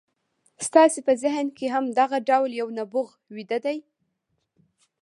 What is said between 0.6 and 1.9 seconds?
ستاسې په ذهن کې هم